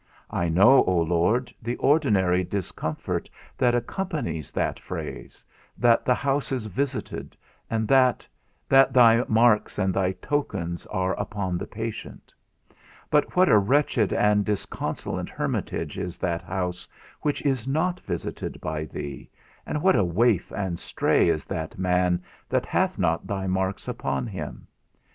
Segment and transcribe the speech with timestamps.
[0.31, 5.45] I know, O Lord, the ordinary discomfort that accompanies that phrase,
[5.77, 7.37] that the house is visited,
[7.69, 8.25] and that,
[8.67, 12.33] that thy marks and thy tokens are upon the patient;
[13.11, 16.89] but what a wretched and disconsolate hermitage is that house
[17.21, 19.29] which is not visited by thee,
[19.67, 24.25] and what a waif and stray is that man that hath not thy marks upon
[24.25, 24.65] him?